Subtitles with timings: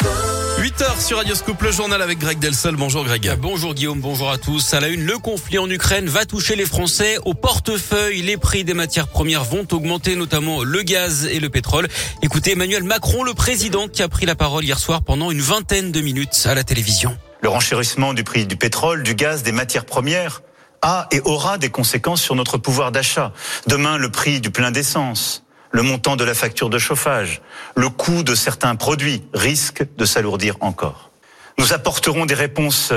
[0.00, 2.76] 8h sur Radio Scoop, le journal avec Greg Delsol.
[2.76, 3.36] Bonjour Greg.
[3.38, 4.72] Bonjour Guillaume, bonjour à tous.
[4.74, 8.22] À la une, le conflit en Ukraine va toucher les Français au portefeuille.
[8.22, 11.88] Les prix des matières premières vont augmenter, notamment le gaz et le pétrole.
[12.22, 15.92] Écoutez Emmanuel Macron, le président, qui a pris la parole hier soir pendant une vingtaine
[15.92, 17.16] de minutes à la télévision.
[17.42, 20.42] Le renchérissement du prix du pétrole, du gaz, des matières premières
[20.80, 23.32] a et aura des conséquences sur notre pouvoir d'achat.
[23.66, 27.42] Demain, le prix du plein d'essence le montant de la facture de chauffage,
[27.74, 31.10] le coût de certains produits risquent de s'alourdir encore.
[31.58, 32.92] Nous apporterons des réponses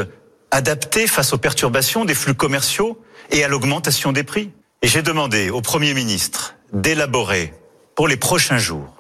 [0.51, 3.01] adaptées face aux perturbations des flux commerciaux
[3.31, 4.51] et à l'augmentation des prix.
[4.81, 7.53] Et j'ai demandé au Premier ministre d'élaborer
[7.95, 8.93] pour les prochains jours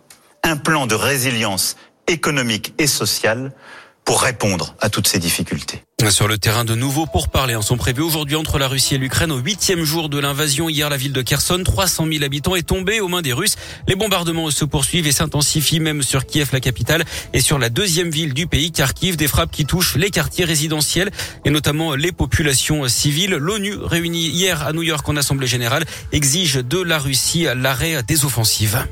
[0.43, 1.75] un plan de résilience
[2.07, 3.51] économique et sociale
[4.05, 5.81] pour répondre à toutes ces difficultés.
[6.09, 9.31] Sur le terrain de nouveaux pourparlers en sont prévus aujourd'hui entre la Russie et l'Ukraine
[9.31, 10.69] au huitième jour de l'invasion.
[10.69, 13.55] Hier, la ville de Kherson, 300 000 habitants, est tombée aux mains des Russes.
[13.87, 18.11] Les bombardements se poursuivent et s'intensifient même sur Kiev, la capitale, et sur la deuxième
[18.11, 21.09] ville du pays, Kharkiv, des frappes qui touchent les quartiers résidentiels
[21.43, 23.31] et notamment les populations civiles.
[23.31, 28.25] L'ONU, réunie hier à New York en Assemblée générale, exige de la Russie l'arrêt des
[28.25, 28.85] offensives.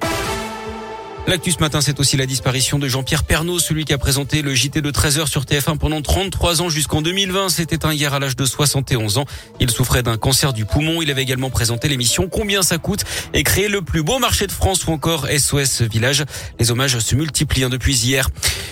[1.25, 4.53] L'actu ce matin, c'est aussi la disparition de Jean-Pierre Pernaud, celui qui a présenté le
[4.53, 7.47] JT de 13h sur TF1 pendant 33 ans jusqu'en 2020.
[7.47, 9.25] C'était un hier à l'âge de 71 ans.
[9.61, 11.01] Il souffrait d'un cancer du poumon.
[11.01, 14.51] Il avait également présenté l'émission Combien ça coûte et créé le plus beau marché de
[14.51, 16.25] France ou encore SOS Village.
[16.59, 18.27] Les hommages se multiplient hein, depuis hier.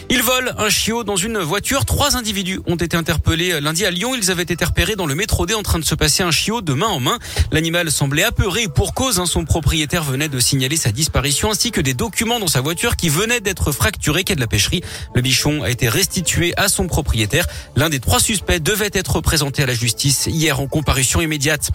[0.09, 1.85] Ils volent un chiot dans une voiture.
[1.85, 4.13] Trois individus ont été interpellés lundi à Lyon.
[4.13, 6.59] Ils avaient été repérés dans le métro D en train de se passer un chiot
[6.59, 7.17] de main en main.
[7.53, 9.21] L'animal semblait apeuré pour cause.
[9.21, 9.25] Hein.
[9.25, 13.07] Son propriétaire venait de signaler sa disparition ainsi que des documents dans sa voiture qui
[13.07, 14.81] venait d'être fracturée quai de la pêcherie.
[15.13, 17.47] Le bichon a été restitué à son propriétaire.
[17.75, 21.71] L'un des trois suspects devait être présenté à la justice hier en comparution immédiate.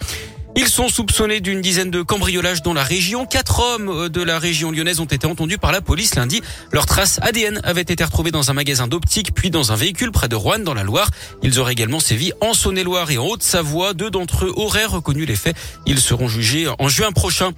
[0.59, 3.27] Ils sont soupçonnés d'une dizaine de cambriolages dans la région.
[3.27, 6.41] Quatre hommes euh, de la région lyonnaise ont été entendus par la police lundi.
[6.71, 10.27] Leurs traces ADN avaient été retrouvées dans un magasin d'optique, puis dans un véhicule près
[10.27, 11.11] de Rouen, dans la Loire.
[11.43, 13.93] Ils auraient également sévi en Saône-et-Loire et en Haute-Savoie.
[13.93, 15.55] Deux d'entre eux auraient reconnu les faits.
[15.85, 17.51] Ils seront jugés en juin prochain.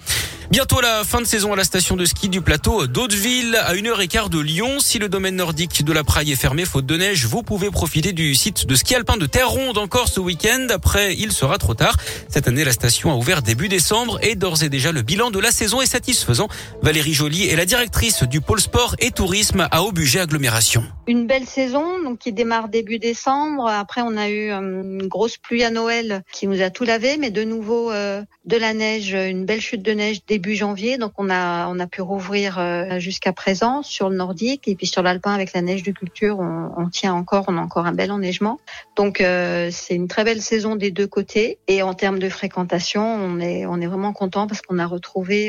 [0.51, 3.85] Bientôt la fin de saison à la station de ski du plateau d'Hauteville, à une
[3.85, 4.79] heure et quart de Lyon.
[4.79, 8.13] Si le domaine nordique de la Praille est fermé faute de neige, vous pouvez profiter
[8.13, 10.65] du site de ski alpin de Terre Ronde encore ce week-end.
[10.71, 11.95] Après, il sera trop tard.
[12.29, 15.37] Cette année, la station a ouvert début décembre et d'ores et déjà le bilan de
[15.37, 16.47] la saison est satisfaisant.
[16.81, 20.83] Valérie Joly est la directrice du pôle sport et tourisme à haut budget agglomération.
[21.09, 23.65] Une belle saison donc qui démarre début décembre.
[23.65, 27.17] Après, on a eu euh, une grosse pluie à Noël qui nous a tout lavé,
[27.17, 30.99] mais de nouveau euh, de la neige, une belle chute de neige début janvier.
[30.99, 34.85] Donc on a on a pu rouvrir euh, jusqu'à présent sur le nordique et puis
[34.85, 38.11] sur l'alpin avec la neige de culture, on, tient encore, on a encore un bel
[38.11, 38.59] enneigement.
[38.95, 41.57] Donc c'est une très belle saison des deux côtés.
[41.67, 45.47] Et en termes de fréquentation, on est on est vraiment content parce qu'on a retrouvé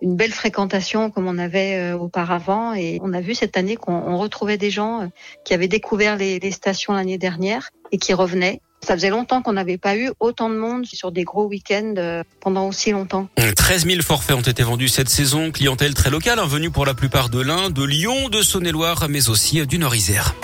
[0.00, 4.56] une belle fréquentation comme on avait auparavant et on a vu cette année qu'on retrouvait
[4.56, 5.01] des gens
[5.44, 8.60] qui avaient découvert les, stations l'année dernière et qui revenaient.
[8.84, 12.24] Ça faisait longtemps qu'on n'avait pas eu autant de monde sur des gros week-ends euh,
[12.40, 13.28] pendant aussi longtemps.
[13.56, 15.52] 13 000 forfaits ont été vendus cette saison.
[15.52, 19.28] Clientèle très locale, hein, venue pour la plupart de l'Ain, de Lyon, de Saône-et-Loire, mais
[19.28, 20.34] aussi du Nord-Isère.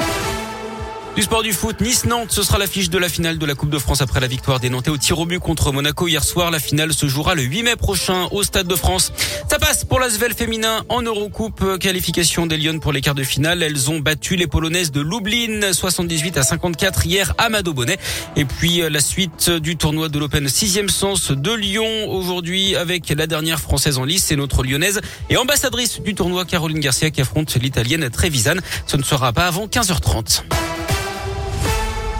[1.18, 3.78] Du sport du foot, Nice-Nantes, ce sera l'affiche de la finale de la Coupe de
[3.80, 6.52] France après la victoire des Nantais au tir au but contre Monaco hier soir.
[6.52, 9.12] La finale se jouera le 8 mai prochain au Stade de France.
[9.50, 11.76] Ça passe pour l'Asvel féminin en Eurocoupe.
[11.80, 13.64] Qualification des Lyonnes pour les quarts de finale.
[13.64, 17.98] Elles ont battu les Polonaises de Lublin 78 à 54 hier à Bonnet.
[18.36, 23.08] Et puis euh, la suite du tournoi de l'Open 6 sens de Lyon aujourd'hui avec
[23.08, 25.00] la dernière française en lice, c'est notre lyonnaise
[25.30, 28.54] et ambassadrice du tournoi Caroline Garcia qui affronte l'italienne Trevisan.
[28.86, 30.44] Ce ne sera pas avant 15h30.